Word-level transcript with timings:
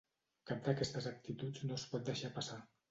Cap 0.51 0.63
d’aquestes 0.69 1.09
actituds 1.11 1.69
no 1.71 1.81
es 1.81 1.87
pot 1.95 2.11
deixar 2.13 2.37
passar. 2.41 2.63